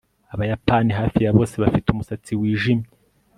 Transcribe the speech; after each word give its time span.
Abayapani 0.33 0.91
hafi 0.99 1.19
ya 1.25 1.35
bose 1.37 1.55
bafite 1.63 1.87
umusatsi 1.89 2.31
wijimye 2.39 2.87